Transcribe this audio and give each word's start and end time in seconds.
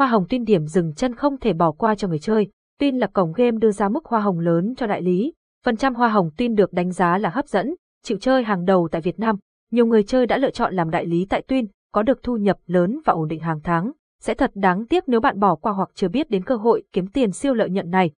Hoa 0.00 0.08
hồng 0.08 0.26
tin 0.28 0.44
điểm 0.44 0.66
dừng 0.66 0.92
chân 0.94 1.14
không 1.14 1.38
thể 1.38 1.52
bỏ 1.52 1.72
qua 1.72 1.94
cho 1.94 2.08
người 2.08 2.18
chơi. 2.18 2.48
Tuyên 2.78 2.96
là 2.96 3.06
cổng 3.06 3.32
game 3.32 3.58
đưa 3.60 3.70
ra 3.70 3.88
mức 3.88 4.04
hoa 4.04 4.20
hồng 4.20 4.38
lớn 4.38 4.74
cho 4.76 4.86
đại 4.86 5.02
lý. 5.02 5.32
Phần 5.64 5.76
trăm 5.76 5.94
hoa 5.94 6.08
hồng 6.08 6.30
Tuyên 6.36 6.54
được 6.54 6.72
đánh 6.72 6.92
giá 6.92 7.18
là 7.18 7.30
hấp 7.30 7.46
dẫn, 7.46 7.74
chịu 8.04 8.18
chơi 8.20 8.44
hàng 8.44 8.64
đầu 8.64 8.88
tại 8.92 9.00
Việt 9.00 9.18
Nam. 9.18 9.36
Nhiều 9.70 9.86
người 9.86 10.02
chơi 10.02 10.26
đã 10.26 10.38
lựa 10.38 10.50
chọn 10.50 10.74
làm 10.74 10.90
đại 10.90 11.06
lý 11.06 11.26
tại 11.30 11.42
Tuyên, 11.48 11.66
có 11.92 12.02
được 12.02 12.22
thu 12.22 12.36
nhập 12.36 12.56
lớn 12.66 13.00
và 13.04 13.12
ổn 13.12 13.28
định 13.28 13.40
hàng 13.40 13.60
tháng. 13.64 13.92
Sẽ 14.20 14.34
thật 14.34 14.50
đáng 14.54 14.86
tiếc 14.86 15.08
nếu 15.08 15.20
bạn 15.20 15.40
bỏ 15.40 15.54
qua 15.54 15.72
hoặc 15.72 15.90
chưa 15.94 16.08
biết 16.08 16.30
đến 16.30 16.44
cơ 16.44 16.56
hội 16.56 16.82
kiếm 16.92 17.06
tiền 17.06 17.32
siêu 17.32 17.54
lợi 17.54 17.70
nhuận 17.70 17.90
này. 17.90 18.10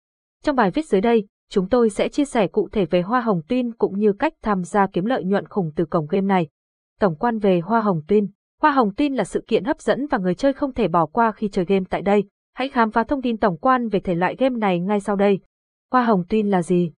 Trong 0.43 0.57
bài 0.57 0.71
viết 0.71 0.87
dưới 0.87 1.01
đây, 1.01 1.27
chúng 1.51 1.69
tôi 1.69 1.91
sẽ 1.91 2.09
chia 2.09 2.25
sẻ 2.25 2.47
cụ 2.47 2.69
thể 2.73 2.85
về 2.85 3.03
hoa 3.03 3.21
hồng 3.21 3.41
Tuyên 3.49 3.73
cũng 3.73 3.99
như 3.99 4.13
cách 4.13 4.33
tham 4.43 4.65
gia 4.65 4.87
kiếm 4.87 5.05
lợi 5.05 5.25
nhuận 5.25 5.49
khủng 5.49 5.71
từ 5.77 5.85
cổng 5.85 6.07
game 6.07 6.27
này. 6.27 6.49
Tổng 7.01 7.17
quan 7.17 7.39
về 7.39 7.61
hoa 7.61 7.81
hồng 7.81 8.03
Tuyên 8.09 8.27
Hoa 8.63 8.73
hồng 8.73 8.95
tin 8.95 9.15
là 9.15 9.25
sự 9.25 9.45
kiện 9.47 9.65
hấp 9.65 9.81
dẫn 9.81 10.07
và 10.07 10.19
người 10.19 10.35
chơi 10.35 10.53
không 10.53 10.73
thể 10.73 10.89
bỏ 10.89 11.07
qua 11.07 11.33
khi 11.33 11.49
chơi 11.49 11.65
game 11.65 11.85
tại 11.91 12.03
đây. 12.03 12.25
Hãy 12.55 12.69
khám 12.69 12.91
phá 12.91 13.05
thông 13.05 13.23
tin 13.23 13.37
tổng 13.37 13.57
quan 13.59 13.89
về 13.89 14.01
thể 14.01 14.15
loại 14.15 14.37
game 14.39 14.59
này 14.59 14.81
ngay 14.81 15.01
sau 15.01 15.17
đây. 15.17 15.41
Hoa 15.91 16.05
hồng 16.05 16.25
tin 16.29 16.51
là 16.51 16.63
gì? 16.63 16.93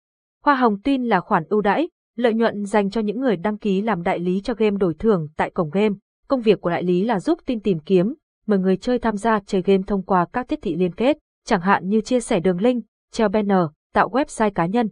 Hoa 0.43 0.55
hồng 0.55 0.81
tin 0.81 1.03
là 1.03 1.19
khoản 1.19 1.43
ưu 1.49 1.61
đãi, 1.61 1.89
lợi 2.15 2.33
nhuận 2.33 2.65
dành 2.65 2.89
cho 2.89 3.01
những 3.01 3.19
người 3.19 3.35
đăng 3.35 3.57
ký 3.57 3.81
làm 3.81 4.03
đại 4.03 4.19
lý 4.19 4.41
cho 4.41 4.53
game 4.53 4.77
đổi 4.77 4.93
thưởng 4.93 5.27
tại 5.37 5.49
cổng 5.49 5.69
game. 5.69 5.95
Công 6.27 6.41
việc 6.41 6.61
của 6.61 6.69
đại 6.69 6.83
lý 6.83 7.03
là 7.03 7.19
giúp 7.19 7.39
tin 7.45 7.59
tìm 7.59 7.79
kiếm, 7.79 8.13
mời 8.47 8.59
người 8.59 8.77
chơi 8.77 8.99
tham 8.99 9.17
gia 9.17 9.39
chơi 9.39 9.61
game 9.61 9.83
thông 9.87 10.03
qua 10.03 10.25
các 10.33 10.47
thiết 10.47 10.59
thị 10.61 10.75
liên 10.75 10.95
kết, 10.95 11.17
chẳng 11.45 11.61
hạn 11.61 11.87
như 11.87 12.01
chia 12.01 12.19
sẻ 12.19 12.39
đường 12.39 12.61
link, 12.61 12.83
treo 13.11 13.29
banner, 13.29 13.65
tạo 13.93 14.09
website 14.09 14.51
cá 14.55 14.65
nhân. 14.65 14.89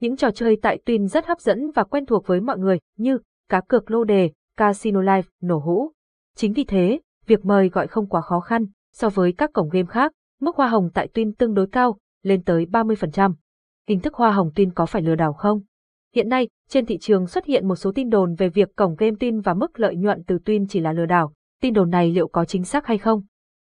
Những 0.00 0.16
trò 0.16 0.30
chơi 0.30 0.56
tại 0.62 0.78
Twin 0.86 1.06
rất 1.06 1.26
hấp 1.26 1.40
dẫn 1.40 1.70
và 1.70 1.84
quen 1.84 2.06
thuộc 2.06 2.26
với 2.26 2.40
mọi 2.40 2.58
người 2.58 2.78
như 2.96 3.18
cá 3.48 3.60
cược 3.60 3.90
lô 3.90 4.04
đề, 4.04 4.30
casino 4.56 5.00
live, 5.00 5.28
nổ 5.42 5.58
hũ. 5.58 5.92
Chính 6.40 6.52
vì 6.52 6.64
thế, 6.64 7.00
việc 7.26 7.44
mời 7.44 7.68
gọi 7.68 7.86
không 7.86 8.06
quá 8.06 8.20
khó 8.20 8.40
khăn, 8.40 8.66
so 8.92 9.08
với 9.08 9.32
các 9.32 9.50
cổng 9.52 9.68
game 9.68 9.86
khác, 9.86 10.12
mức 10.40 10.56
hoa 10.56 10.68
hồng 10.68 10.90
tại 10.94 11.08
Twin 11.14 11.32
tương 11.38 11.54
đối 11.54 11.66
cao, 11.66 11.98
lên 12.22 12.42
tới 12.42 12.66
30%. 12.66 13.34
Hình 13.88 14.00
thức 14.00 14.14
hoa 14.14 14.30
hồng 14.30 14.50
Twin 14.54 14.70
có 14.74 14.86
phải 14.86 15.02
lừa 15.02 15.14
đảo 15.14 15.32
không? 15.32 15.60
Hiện 16.14 16.28
nay, 16.28 16.48
trên 16.68 16.86
thị 16.86 16.98
trường 16.98 17.26
xuất 17.26 17.44
hiện 17.44 17.68
một 17.68 17.76
số 17.76 17.92
tin 17.94 18.10
đồn 18.10 18.34
về 18.34 18.48
việc 18.48 18.76
cổng 18.76 18.94
game 18.98 19.10
Twin 19.10 19.42
và 19.42 19.54
mức 19.54 19.80
lợi 19.80 19.96
nhuận 19.96 20.22
từ 20.26 20.38
Twin 20.44 20.66
chỉ 20.68 20.80
là 20.80 20.92
lừa 20.92 21.06
đảo. 21.06 21.32
Tin 21.62 21.74
đồn 21.74 21.90
này 21.90 22.10
liệu 22.10 22.28
có 22.28 22.44
chính 22.44 22.64
xác 22.64 22.86
hay 22.86 22.98
không? 22.98 23.22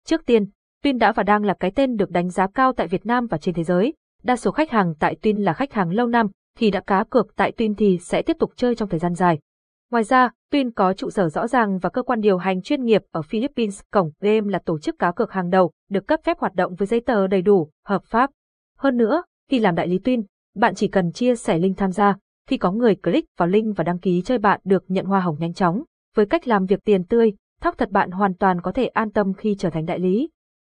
Trước 0.06 0.26
tiên, 0.26 0.46
Twin 0.84 0.98
đã 0.98 1.12
và 1.12 1.22
đang 1.22 1.44
là 1.44 1.54
cái 1.60 1.70
tên 1.70 1.96
được 1.96 2.10
đánh 2.10 2.30
giá 2.30 2.46
cao 2.54 2.72
tại 2.72 2.86
Việt 2.86 3.06
Nam 3.06 3.26
và 3.26 3.38
trên 3.38 3.54
thế 3.54 3.64
giới. 3.64 3.94
Đa 4.22 4.36
số 4.36 4.50
khách 4.50 4.70
hàng 4.70 4.94
tại 4.98 5.16
Twin 5.22 5.42
là 5.42 5.52
khách 5.52 5.72
hàng 5.72 5.90
lâu 5.90 6.06
năm, 6.06 6.26
thì 6.58 6.70
đã 6.70 6.80
cá 6.80 7.04
cược 7.10 7.36
tại 7.36 7.52
Twin 7.56 7.74
thì 7.74 7.98
sẽ 7.98 8.22
tiếp 8.22 8.36
tục 8.38 8.52
chơi 8.56 8.74
trong 8.74 8.88
thời 8.88 9.00
gian 9.00 9.14
dài. 9.14 9.38
Ngoài 9.94 10.04
ra, 10.04 10.30
Twin 10.52 10.70
có 10.76 10.92
trụ 10.92 11.10
sở 11.10 11.28
rõ 11.28 11.46
ràng 11.46 11.78
và 11.78 11.90
cơ 11.90 12.02
quan 12.02 12.20
điều 12.20 12.38
hành 12.38 12.62
chuyên 12.62 12.84
nghiệp 12.84 13.02
ở 13.10 13.22
Philippines. 13.22 13.80
Cổng 13.92 14.10
Game 14.20 14.50
là 14.50 14.58
tổ 14.58 14.78
chức 14.78 14.98
cá 14.98 15.12
cược 15.12 15.32
hàng 15.32 15.50
đầu, 15.50 15.72
được 15.90 16.06
cấp 16.06 16.20
phép 16.24 16.38
hoạt 16.38 16.54
động 16.54 16.74
với 16.74 16.86
giấy 16.86 17.00
tờ 17.00 17.26
đầy 17.26 17.42
đủ, 17.42 17.70
hợp 17.86 18.04
pháp. 18.04 18.30
Hơn 18.78 18.96
nữa, 18.96 19.22
khi 19.50 19.58
làm 19.58 19.74
đại 19.74 19.88
lý 19.88 19.98
Twin, 19.98 20.22
bạn 20.56 20.74
chỉ 20.74 20.88
cần 20.88 21.12
chia 21.12 21.36
sẻ 21.36 21.58
link 21.58 21.76
tham 21.78 21.92
gia. 21.92 22.16
Khi 22.48 22.56
có 22.56 22.72
người 22.72 22.94
click 22.94 23.28
vào 23.38 23.48
link 23.48 23.76
và 23.76 23.84
đăng 23.84 23.98
ký 23.98 24.22
chơi 24.22 24.38
bạn 24.38 24.60
được 24.64 24.84
nhận 24.88 25.04
hoa 25.04 25.20
hồng 25.20 25.36
nhanh 25.38 25.54
chóng. 25.54 25.82
Với 26.16 26.26
cách 26.26 26.48
làm 26.48 26.66
việc 26.66 26.84
tiền 26.84 27.04
tươi, 27.04 27.32
thóc 27.60 27.78
thật 27.78 27.90
bạn 27.90 28.10
hoàn 28.10 28.34
toàn 28.34 28.60
có 28.60 28.72
thể 28.72 28.86
an 28.86 29.10
tâm 29.10 29.32
khi 29.34 29.56
trở 29.58 29.70
thành 29.70 29.86
đại 29.86 29.98
lý. 29.98 30.30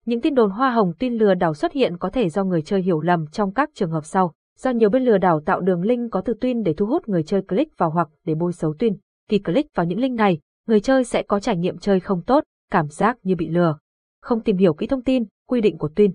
Những 0.06 0.20
tin 0.20 0.34
đồn 0.34 0.50
hoa 0.50 0.70
hồng 0.70 0.92
tin 0.98 1.14
lừa 1.14 1.34
đảo 1.34 1.55
xuất 1.55 1.72
hiện 1.72 1.98
có 1.98 2.10
thể 2.10 2.28
do 2.28 2.44
người 2.44 2.62
chơi 2.62 2.82
hiểu 2.82 3.00
lầm 3.00 3.27
trong 3.27 3.55
các 3.55 3.70
trường 3.75 3.91
hợp 3.91 4.05
sau. 4.05 4.32
Do 4.58 4.70
nhiều 4.70 4.91
bên 4.91 5.05
lừa 5.05 5.19
đảo 5.19 5.41
tạo 5.41 5.60
đường 5.60 5.82
link 5.82 6.12
có 6.12 6.20
từ 6.20 6.34
tuyên 6.41 6.62
để 6.62 6.75
thu 6.75 6.86
hút 6.86 7.08
người 7.08 7.22
chơi 7.22 7.42
click 7.42 7.78
vào 7.78 7.91
hoặc 7.91 8.08
để 8.25 8.34
bôi 8.34 8.53
xấu 8.53 8.75
tuyên 8.78 8.97
khi 9.29 9.39
click 9.39 9.75
vào 9.75 9.87
những 9.87 10.01
link 10.01 10.17
này, 10.17 10.39
người 10.67 10.81
chơi 10.81 11.05
sẽ 11.05 11.23
có 11.23 11.41
trải 11.41 11.57
nghiệm 11.57 11.79
chơi 11.79 12.01
không 12.01 12.23
tốt, 12.23 12.45
cảm 12.71 12.89
giác 12.89 13.19
như 13.23 13.37
bị 13.37 13.48
lừa. 13.48 13.79
Không 14.23 14.41
tìm 14.41 14.57
hiểu 14.57 14.75
kỹ 14.75 14.87
thông 14.87 15.03
tin, 15.03 15.25
quy 15.48 15.61
định 15.61 15.79
của 15.79 15.91
Twin. 15.97 16.12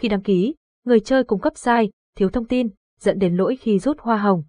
Khi 0.00 0.08
đăng 0.08 0.22
ký, 0.22 0.54
người 0.84 1.00
chơi 1.00 1.24
cung 1.24 1.40
cấp 1.40 1.52
sai, 1.56 1.90
thiếu 2.16 2.28
thông 2.28 2.46
tin, 2.46 2.68
dẫn 3.00 3.18
đến 3.18 3.36
lỗi 3.36 3.56
khi 3.56 3.78
rút 3.78 3.98
hoa 4.00 4.16
hồng. 4.16 4.42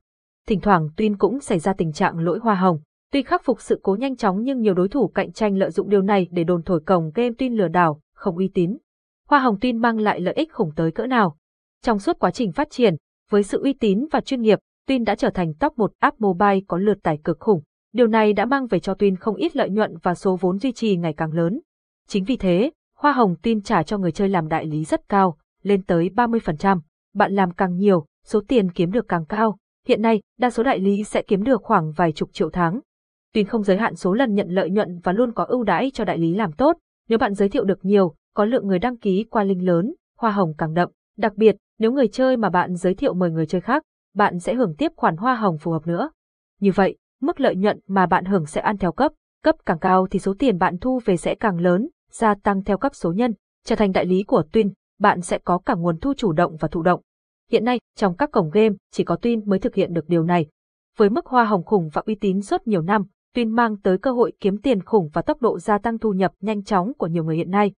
Thỉnh 0.48 0.62
thoảng 0.62 0.90
Twin 0.98 1.16
cũng 1.18 1.40
xảy 1.40 1.60
ra 1.60 1.74
tình 1.74 1.92
trạng 1.92 2.20
lỗi 2.20 2.40
hoa 2.42 2.56
hồng. 2.56 2.80
Tuy 3.12 3.24
khắc 3.24 3.44
phục 3.44 3.62
sự 3.62 3.80
cố 3.84 3.96
nhanh 3.96 4.16
chóng 4.16 4.44
nhưng 4.44 4.62
nhiều 4.62 4.74
đối 4.74 4.90
thủ 4.90 5.08
cạnh 5.08 5.32
tranh 5.32 5.58
lợi 5.58 5.72
dụng 5.72 5.90
điều 5.90 6.02
này 6.02 6.28
để 6.32 6.44
đồn 6.44 6.64
thổi 6.64 6.80
cổng 6.86 7.12
game 7.16 7.30
Twin 7.30 7.56
lừa 7.56 7.68
đảo, 7.68 8.02
không 8.14 8.38
uy 8.38 8.48
tín. 8.54 8.78
Hoa 9.28 9.40
hồng 9.40 9.58
Twin 9.62 9.80
mang 9.80 10.00
lại 10.00 10.20
lợi 10.20 10.34
ích 10.34 10.54
khủng 10.54 10.72
tới 10.76 10.92
cỡ 10.92 11.08
nào? 11.08 11.38
Trong 11.82 12.00
suốt 12.00 12.20
quá 12.20 12.32
trình 12.32 12.52
phát 12.52 12.70
triển, 12.72 12.96
với 13.30 13.44
sự 13.44 13.62
uy 13.64 13.74
tín 13.74 14.08
và 14.12 14.22
chuyên 14.22 14.42
nghiệp, 14.42 14.60
Twin 14.88 15.04
đã 15.04 15.16
trở 15.16 15.30
thành 15.30 15.54
top 15.54 15.78
một 15.78 15.92
app 16.00 16.22
mobile 16.22 16.60
có 16.68 16.78
lượt 16.78 16.98
tải 17.04 17.20
cực 17.24 17.40
khủng. 17.40 17.62
Điều 17.96 18.08
này 18.08 18.34
đã 18.34 18.46
mang 18.46 18.68
về 18.68 18.80
cho 18.80 18.94
Tuyên 18.94 19.16
không 19.16 19.36
ít 19.36 19.56
lợi 19.56 19.70
nhuận 19.70 19.98
và 20.04 20.16
số 20.16 20.38
vốn 20.42 20.58
duy 20.58 20.72
trì 20.72 20.98
ngày 20.98 21.14
càng 21.14 21.34
lớn. 21.34 21.60
Chính 22.08 22.24
vì 22.24 22.38
thế, 22.38 22.72
hoa 22.98 23.12
hồng 23.12 23.36
tin 23.42 23.62
trả 23.62 23.84
cho 23.84 23.98
người 23.98 24.12
chơi 24.12 24.30
làm 24.30 24.48
đại 24.48 24.66
lý 24.66 24.84
rất 24.84 25.10
cao, 25.10 25.38
lên 25.64 25.84
tới 25.84 26.10
30%. 26.16 26.80
Bạn 27.14 27.34
làm 27.34 27.52
càng 27.52 27.76
nhiều, 27.76 28.06
số 28.26 28.42
tiền 28.48 28.72
kiếm 28.72 28.92
được 28.92 29.08
càng 29.08 29.26
cao. 29.26 29.58
Hiện 29.88 30.02
nay, 30.02 30.22
đa 30.40 30.50
số 30.50 30.64
đại 30.64 30.80
lý 30.80 31.04
sẽ 31.04 31.22
kiếm 31.22 31.44
được 31.44 31.64
khoảng 31.64 31.92
vài 31.92 32.12
chục 32.12 32.30
triệu 32.34 32.50
tháng. 32.50 32.80
Tuyên 33.34 33.46
không 33.46 33.64
giới 33.64 33.78
hạn 33.78 33.96
số 33.96 34.14
lần 34.14 34.34
nhận 34.34 34.50
lợi 34.50 34.70
nhuận 34.70 35.00
và 35.04 35.12
luôn 35.12 35.34
có 35.34 35.44
ưu 35.44 35.64
đãi 35.64 35.92
cho 35.94 36.06
đại 36.06 36.18
lý 36.18 36.34
làm 36.34 36.52
tốt. 36.52 36.78
Nếu 37.10 37.20
bạn 37.20 37.34
giới 37.34 37.50
thiệu 37.50 37.64
được 37.64 37.86
nhiều, 37.86 38.16
có 38.34 38.46
lượng 38.46 38.68
người 38.68 38.80
đăng 38.80 38.98
ký 38.98 39.26
qua 39.30 39.44
link 39.44 39.62
lớn, 39.62 39.94
hoa 40.18 40.32
hồng 40.32 40.54
càng 40.58 40.74
đậm. 40.74 40.90
Đặc 41.18 41.34
biệt, 41.36 41.56
nếu 41.80 41.92
người 41.92 42.08
chơi 42.08 42.38
mà 42.38 42.50
bạn 42.50 42.76
giới 42.76 42.94
thiệu 42.94 43.14
mời 43.14 43.32
người 43.32 43.46
chơi 43.46 43.62
khác, 43.62 43.84
bạn 44.16 44.40
sẽ 44.40 44.54
hưởng 44.54 44.76
tiếp 44.78 44.92
khoản 44.96 45.18
hoa 45.18 45.36
hồng 45.36 45.58
phù 45.58 45.72
hợp 45.72 45.88
nữa. 45.88 46.10
Như 46.60 46.72
vậy, 46.76 46.98
mức 47.22 47.40
lợi 47.40 47.56
nhuận 47.56 47.80
mà 47.88 48.06
bạn 48.06 48.26
hưởng 48.26 48.46
sẽ 48.46 48.62
ăn 48.62 48.78
theo 48.78 48.92
cấp, 48.92 49.12
cấp 49.44 49.56
càng 49.66 49.80
cao 49.80 50.08
thì 50.12 50.20
số 50.20 50.34
tiền 50.40 50.58
bạn 50.58 50.78
thu 50.78 51.00
về 51.06 51.18
sẽ 51.18 51.36
càng 51.36 51.60
lớn, 51.60 51.90
gia 52.12 52.36
tăng 52.36 52.64
theo 52.64 52.78
cấp 52.78 52.96
số 52.96 53.14
nhân, 53.14 53.34
trở 53.66 53.76
thành 53.76 53.92
đại 53.92 54.06
lý 54.06 54.24
của 54.24 54.44
Twin, 54.52 54.72
bạn 55.00 55.22
sẽ 55.22 55.38
có 55.38 55.58
cả 55.58 55.74
nguồn 55.74 56.00
thu 56.00 56.14
chủ 56.18 56.32
động 56.32 56.58
và 56.60 56.68
thụ 56.68 56.82
động. 56.82 57.02
Hiện 57.52 57.66
nay, 57.66 57.80
trong 57.96 58.18
các 58.18 58.32
cổng 58.32 58.50
game, 58.50 58.76
chỉ 58.92 59.04
có 59.04 59.16
Twin 59.22 59.46
mới 59.46 59.60
thực 59.60 59.76
hiện 59.76 59.94
được 59.94 60.10
điều 60.10 60.24
này. 60.24 60.46
Với 60.98 61.10
mức 61.10 61.26
hoa 61.26 61.46
hồng 61.46 61.64
khủng 61.64 61.90
và 61.94 62.02
uy 62.06 62.16
tín 62.16 62.42
suốt 62.42 62.68
nhiều 62.68 62.82
năm, 62.82 63.04
Twin 63.36 63.54
mang 63.54 63.78
tới 63.78 63.98
cơ 63.98 64.12
hội 64.12 64.34
kiếm 64.40 64.58
tiền 64.58 64.84
khủng 64.84 65.10
và 65.14 65.22
tốc 65.22 65.42
độ 65.42 65.60
gia 65.60 65.78
tăng 65.78 65.98
thu 65.98 66.14
nhập 66.14 66.34
nhanh 66.42 66.64
chóng 66.64 66.94
của 66.98 67.08
nhiều 67.08 67.24
người 67.24 67.36
hiện 67.36 67.52
nay. 67.52 67.72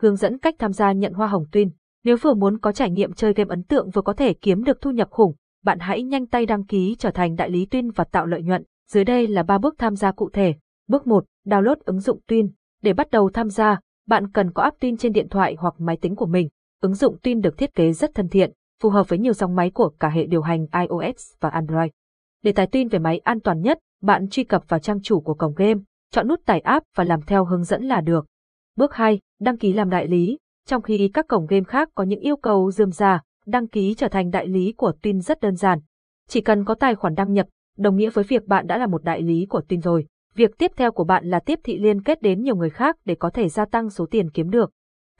Hướng 0.00 0.16
dẫn 0.16 0.38
cách 0.38 0.54
tham 0.58 0.72
gia 0.72 0.92
nhận 0.92 1.12
hoa 1.12 1.26
hồng 1.26 1.44
Twin. 1.52 1.70
Nếu 2.04 2.16
vừa 2.16 2.34
muốn 2.34 2.58
có 2.58 2.72
trải 2.72 2.90
nghiệm 2.90 3.12
chơi 3.12 3.32
game 3.32 3.48
ấn 3.48 3.62
tượng 3.62 3.90
vừa 3.90 4.02
có 4.02 4.12
thể 4.12 4.34
kiếm 4.34 4.64
được 4.64 4.80
thu 4.80 4.90
nhập 4.90 5.10
khủng, 5.10 5.34
bạn 5.64 5.78
hãy 5.78 6.02
nhanh 6.02 6.26
tay 6.26 6.46
đăng 6.46 6.64
ký 6.64 6.96
trở 6.98 7.10
thành 7.10 7.36
đại 7.36 7.50
lý 7.50 7.66
Twin 7.70 7.90
và 7.94 8.04
tạo 8.04 8.26
lợi 8.26 8.42
nhuận. 8.42 8.62
Dưới 8.92 9.04
đây 9.04 9.26
là 9.26 9.42
3 9.42 9.58
bước 9.58 9.74
tham 9.78 9.96
gia 9.96 10.12
cụ 10.12 10.30
thể. 10.32 10.54
Bước 10.88 11.06
1. 11.06 11.24
Download 11.44 11.76
ứng 11.84 12.00
dụng 12.00 12.20
Twin. 12.28 12.48
Để 12.82 12.92
bắt 12.92 13.10
đầu 13.10 13.30
tham 13.34 13.48
gia, 13.48 13.80
bạn 14.06 14.32
cần 14.32 14.52
có 14.52 14.62
app 14.62 14.80
Twin 14.80 14.96
trên 14.96 15.12
điện 15.12 15.28
thoại 15.28 15.56
hoặc 15.58 15.74
máy 15.78 15.96
tính 16.00 16.16
của 16.16 16.26
mình. 16.26 16.48
Ứng 16.80 16.94
dụng 16.94 17.16
Twin 17.22 17.40
được 17.40 17.58
thiết 17.58 17.74
kế 17.74 17.92
rất 17.92 18.10
thân 18.14 18.28
thiện, 18.28 18.52
phù 18.82 18.90
hợp 18.90 19.08
với 19.08 19.18
nhiều 19.18 19.32
dòng 19.32 19.54
máy 19.54 19.70
của 19.70 19.90
cả 20.00 20.08
hệ 20.08 20.26
điều 20.26 20.42
hành 20.42 20.66
iOS 20.80 21.32
và 21.40 21.48
Android. 21.48 21.90
Để 22.42 22.52
tải 22.52 22.66
Twin 22.66 22.88
về 22.90 22.98
máy 22.98 23.18
an 23.18 23.40
toàn 23.40 23.60
nhất, 23.60 23.78
bạn 24.02 24.28
truy 24.28 24.44
cập 24.44 24.68
vào 24.68 24.80
trang 24.80 25.02
chủ 25.02 25.20
của 25.20 25.34
cổng 25.34 25.54
game, 25.54 25.80
chọn 26.10 26.28
nút 26.28 26.40
tải 26.46 26.60
app 26.60 26.86
và 26.96 27.04
làm 27.04 27.20
theo 27.22 27.44
hướng 27.44 27.64
dẫn 27.64 27.82
là 27.84 28.00
được. 28.00 28.26
Bước 28.76 28.94
2. 28.94 29.20
Đăng 29.40 29.58
ký 29.58 29.72
làm 29.72 29.90
đại 29.90 30.08
lý. 30.08 30.38
Trong 30.66 30.82
khi 30.82 31.10
các 31.14 31.28
cổng 31.28 31.46
game 31.46 31.64
khác 31.64 31.88
có 31.94 32.04
những 32.04 32.20
yêu 32.20 32.36
cầu 32.36 32.70
dườm 32.70 32.92
già, 32.92 33.20
đăng 33.46 33.68
ký 33.68 33.94
trở 33.94 34.08
thành 34.08 34.30
đại 34.30 34.46
lý 34.46 34.72
của 34.76 34.92
Twin 35.02 35.20
rất 35.20 35.40
đơn 35.40 35.56
giản. 35.56 35.78
Chỉ 36.28 36.40
cần 36.40 36.64
có 36.64 36.74
tài 36.74 36.94
khoản 36.94 37.14
đăng 37.14 37.32
nhập, 37.32 37.46
đồng 37.78 37.96
nghĩa 37.96 38.10
với 38.10 38.24
việc 38.24 38.46
bạn 38.46 38.66
đã 38.66 38.78
là 38.78 38.86
một 38.86 39.04
đại 39.04 39.22
lý 39.22 39.46
của 39.46 39.60
tin 39.68 39.80
rồi. 39.80 40.06
Việc 40.34 40.58
tiếp 40.58 40.72
theo 40.76 40.92
của 40.92 41.04
bạn 41.04 41.26
là 41.26 41.40
tiếp 41.40 41.60
thị 41.64 41.78
liên 41.78 42.02
kết 42.02 42.22
đến 42.22 42.42
nhiều 42.42 42.56
người 42.56 42.70
khác 42.70 42.96
để 43.04 43.14
có 43.14 43.30
thể 43.30 43.48
gia 43.48 43.64
tăng 43.64 43.90
số 43.90 44.06
tiền 44.06 44.30
kiếm 44.30 44.50
được. 44.50 44.70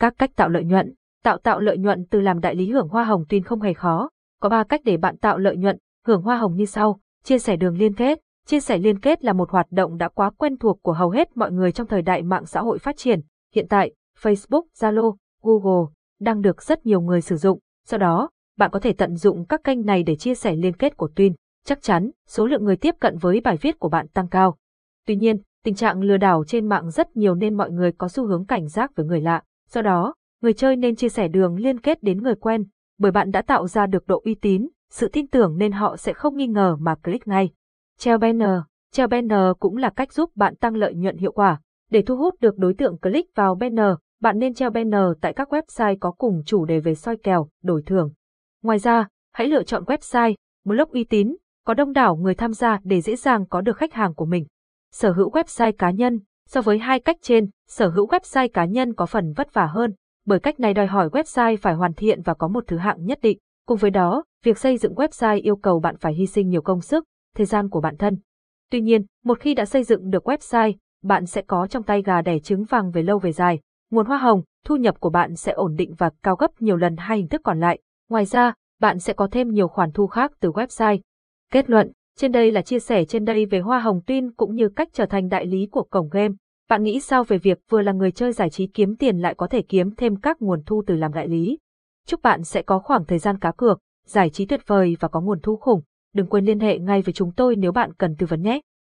Các 0.01 0.15
cách 0.19 0.31
tạo 0.37 0.49
lợi 0.49 0.65
nhuận 0.65 0.95
Tạo 1.25 1.39
tạo 1.39 1.61
lợi 1.61 1.79
nhuận 1.79 2.05
từ 2.11 2.21
làm 2.21 2.41
đại 2.41 2.55
lý 2.55 2.71
hưởng 2.71 2.89
hoa 2.89 3.05
hồng 3.05 3.25
tin 3.29 3.45
không 3.45 3.61
hề 3.61 3.75
khó. 3.75 4.09
Có 4.41 4.49
3 4.49 4.65
cách 4.65 4.81
để 4.85 4.97
bạn 4.97 5.17
tạo 5.17 5.39
lợi 5.39 5.57
nhuận, 5.57 5.79
hưởng 6.07 6.23
hoa 6.23 6.37
hồng 6.37 6.57
như 6.57 6.65
sau. 6.65 7.01
Chia 7.25 7.39
sẻ 7.39 7.57
đường 7.57 7.79
liên 7.79 7.95
kết. 7.95 8.19
Chia 8.47 8.61
sẻ 8.61 8.79
liên 8.79 9.01
kết 9.01 9.25
là 9.25 9.33
một 9.33 9.51
hoạt 9.51 9.67
động 9.71 9.97
đã 9.97 10.09
quá 10.09 10.31
quen 10.31 10.57
thuộc 10.57 10.83
của 10.83 10.93
hầu 10.93 11.11
hết 11.11 11.37
mọi 11.37 11.53
người 11.53 11.73
trong 11.73 11.87
thời 11.87 12.03
đại 12.03 12.23
mạng 12.23 12.47
xã 12.47 12.61
hội 12.61 12.79
phát 12.79 12.97
triển. 12.97 13.21
Hiện 13.55 13.67
tại, 13.69 13.93
Facebook, 14.23 14.63
Zalo, 14.79 15.17
Google 15.43 15.93
đang 16.21 16.41
được 16.41 16.63
rất 16.63 16.87
nhiều 16.87 17.01
người 17.01 17.21
sử 17.21 17.37
dụng. 17.37 17.59
Sau 17.87 17.99
đó, 17.99 18.31
bạn 18.59 18.71
có 18.71 18.81
thể 18.81 18.93
tận 18.93 19.17
dụng 19.17 19.47
các 19.47 19.65
kênh 19.65 19.87
này 19.87 20.03
để 20.03 20.17
chia 20.17 20.35
sẻ 20.35 20.57
liên 20.57 20.77
kết 20.77 20.97
của 20.97 21.09
Twin 21.17 21.33
chắc 21.65 21.83
chắn 21.83 22.11
số 22.27 22.47
lượng 22.47 22.65
người 22.65 22.77
tiếp 22.77 22.95
cận 23.01 23.19
với 23.19 23.41
bài 23.41 23.57
viết 23.57 23.79
của 23.79 23.89
bạn 23.89 24.09
tăng 24.09 24.29
cao. 24.29 24.57
Tuy 25.07 25.17
nhiên, 25.17 25.37
tình 25.65 25.75
trạng 25.75 26.01
lừa 26.01 26.17
đảo 26.17 26.45
trên 26.47 26.69
mạng 26.69 26.91
rất 26.91 27.17
nhiều 27.17 27.35
nên 27.35 27.57
mọi 27.57 27.71
người 27.71 27.93
có 27.93 28.09
xu 28.09 28.27
hướng 28.27 28.45
cảnh 28.47 28.69
giác 28.69 28.97
với 28.97 29.07
người 29.07 29.21
lạ. 29.21 29.43
Do 29.69 29.83
đó, 29.83 30.15
người 30.43 30.53
chơi 30.53 30.77
nên 30.77 30.97
chia 30.97 31.09
sẻ 31.09 31.29
đường 31.29 31.57
liên 31.57 31.81
kết 31.81 32.03
đến 32.03 32.23
người 32.23 32.35
quen, 32.35 32.65
bởi 32.99 33.13
bạn 33.13 33.31
đã 33.31 33.43
tạo 33.43 33.67
ra 33.67 33.87
được 33.87 34.07
độ 34.07 34.23
uy 34.25 34.35
tín, 34.35 34.69
sự 34.91 35.09
tin 35.09 35.27
tưởng 35.27 35.59
nên 35.59 35.73
họ 35.73 35.97
sẽ 35.97 36.13
không 36.13 36.37
nghi 36.37 36.47
ngờ 36.47 36.77
mà 36.81 36.95
click 36.95 37.27
ngay. 37.27 37.51
Treo 37.99 38.19
banner 38.19 38.61
Treo 38.93 39.07
banner 39.07 39.53
cũng 39.59 39.77
là 39.77 39.91
cách 39.91 40.13
giúp 40.13 40.31
bạn 40.35 40.57
tăng 40.57 40.77
lợi 40.77 40.95
nhuận 40.95 41.17
hiệu 41.17 41.33
quả. 41.33 41.61
Để 41.91 42.03
thu 42.03 42.17
hút 42.17 42.35
được 42.41 42.59
đối 42.59 42.75
tượng 42.75 42.99
click 42.99 43.37
vào 43.37 43.55
banner, 43.55 43.95
bạn 44.21 44.39
nên 44.39 44.55
treo 44.55 44.71
banner 44.71 45.05
tại 45.21 45.33
các 45.33 45.53
website 45.53 45.97
có 46.01 46.11
cùng 46.11 46.43
chủ 46.47 46.65
đề 46.65 46.81
về 46.81 46.95
soi 46.95 47.17
kèo, 47.17 47.49
đổi 47.63 47.83
thưởng. 47.87 48.13
Ngoài 48.63 48.79
ra, 48.79 49.09
hãy 49.33 49.49
lựa 49.49 49.63
chọn 49.63 49.85
website, 49.85 50.35
blog 50.65 50.91
uy 50.91 51.05
tín, 51.05 51.37
có 51.65 51.75
đông 51.75 51.93
đảo 51.93 52.17
người 52.17 52.35
tham 52.35 52.53
gia 52.53 52.79
để 52.85 53.01
dễ 53.01 53.17
dàng 53.17 53.47
có 53.47 53.61
được 53.61 53.77
khách 53.77 53.93
hàng 53.93 54.15
của 54.15 54.25
mình. 54.25 54.47
Sở 54.93 55.13
hữu 55.13 55.31
website 55.31 55.73
cá 55.79 55.91
nhân, 55.91 56.21
so 56.49 56.63
với 56.63 56.79
hai 56.79 57.01
cách 57.01 57.17
trên, 57.23 57.51
sở 57.69 57.89
hữu 57.89 58.07
website 58.07 58.49
cá 58.53 58.65
nhân 58.65 58.95
có 58.95 59.07
phần 59.07 59.33
vất 59.33 59.55
vả 59.55 59.67
hơn, 59.67 59.95
bởi 60.27 60.39
cách 60.39 60.61
này 60.61 60.75
đòi 60.75 60.87
hỏi 60.87 61.09
website 61.09 61.57
phải 61.57 61.75
hoàn 61.75 61.93
thiện 61.93 62.23
và 62.23 62.35
có 62.35 62.49
một 62.49 62.65
thứ 62.67 62.77
hạng 62.77 63.05
nhất 63.05 63.19
định. 63.23 63.39
Cùng 63.67 63.79
với 63.79 63.91
đó, 63.91 64.25
việc 64.45 64.59
xây 64.59 64.79
dựng 64.79 64.95
website 64.95 65.43
yêu 65.43 65.57
cầu 65.57 65.81
bạn 65.81 65.97
phải 65.97 66.15
hy 66.15 66.27
sinh 66.27 66.49
nhiều 66.49 66.63
công 66.63 66.81
sức, 66.81 67.05
thời 67.37 67.47
gian 67.47 67.69
của 67.69 67.81
bản 67.81 67.97
thân. 67.97 68.19
Tuy 68.71 68.81
nhiên, 68.81 69.07
một 69.25 69.41
khi 69.41 69.55
đã 69.55 69.65
xây 69.65 69.85
dựng 69.85 70.11
được 70.11 70.29
website, 70.29 70.73
bạn 71.03 71.27
sẽ 71.27 71.43
có 71.43 71.67
trong 71.67 71.83
tay 71.83 72.03
gà 72.03 72.23
đẻ 72.23 72.39
trứng 72.39 72.65
vàng 72.65 72.91
về 72.91 73.03
lâu 73.03 73.19
về 73.19 73.33
dài. 73.33 73.61
Nguồn 73.91 74.07
hoa 74.07 74.19
hồng, 74.19 74.43
thu 74.65 74.77
nhập 74.77 75.01
của 75.01 75.11
bạn 75.11 75.37
sẽ 75.37 75.53
ổn 75.53 75.75
định 75.77 75.95
và 75.99 76.11
cao 76.23 76.37
gấp 76.37 76.63
nhiều 76.63 76.77
lần 76.77 76.97
hai 76.97 77.19
hình 77.19 77.29
thức 77.29 77.41
còn 77.45 77.61
lại. 77.61 77.79
Ngoài 78.09 78.25
ra, 78.25 78.55
bạn 78.81 78.99
sẽ 78.99 79.13
có 79.13 79.29
thêm 79.31 79.49
nhiều 79.49 79.69
khoản 79.69 79.93
thu 79.93 80.07
khác 80.07 80.33
từ 80.41 80.51
website. 80.51 80.99
Kết 81.53 81.71
luận, 81.71 81.93
trên 82.17 82.33
đây 82.33 82.53
là 82.53 82.63
chia 82.63 82.79
sẻ 82.79 83.05
trên 83.05 83.25
đây 83.25 83.47
về 83.47 83.61
hoa 83.61 83.81
hồng 83.81 84.01
tin 84.07 84.33
cũng 84.33 84.55
như 84.55 84.69
cách 84.69 84.89
trở 84.93 85.07
thành 85.07 85.29
đại 85.29 85.47
lý 85.47 85.67
của 85.67 85.83
cổng 85.83 86.09
game. 86.09 86.35
Bạn 86.69 86.83
nghĩ 86.83 87.01
sao 87.01 87.25
về 87.25 87.39
việc 87.39 87.59
vừa 87.69 87.83
là 87.83 87.93
người 87.93 88.11
chơi 88.11 88.33
giải 88.33 88.51
trí 88.51 88.67
kiếm 88.67 88.97
tiền 88.97 89.19
lại 89.19 89.35
có 89.35 89.47
thể 89.47 89.63
kiếm 89.63 89.91
thêm 89.97 90.17
các 90.17 90.43
nguồn 90.43 90.63
thu 90.67 90.83
từ 90.87 90.97
làm 90.97 91.13
đại 91.13 91.29
lý? 91.29 91.59
Chúc 92.07 92.23
bạn 92.23 92.45
sẽ 92.45 92.63
có 92.63 92.79
khoảng 92.79 93.05
thời 93.05 93.19
gian 93.19 93.39
cá 93.39 93.53
cược, 93.53 93.79
giải 94.07 94.31
trí 94.31 94.47
tuyệt 94.47 94.61
vời 94.67 94.97
và 95.01 95.09
có 95.09 95.21
nguồn 95.21 95.41
thu 95.43 95.57
khủng. 95.57 95.83
Đừng 96.15 96.27
quên 96.27 96.45
liên 96.45 96.61
hệ 96.61 96.79
ngay 96.79 97.03
với 97.03 97.13
chúng 97.13 97.33
tôi 97.33 97.57
nếu 97.57 97.73
bạn 97.73 97.93
cần 97.93 98.17
tư 98.19 98.27
vấn 98.27 98.43
nhé. 98.43 98.61